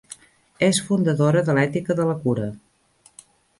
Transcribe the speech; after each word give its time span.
És 0.67 0.79
fundadora 0.87 1.45
de 1.51 1.55
l'ètica 1.59 1.99
de 2.01 2.09
la 2.11 2.17
cura. 2.27 2.51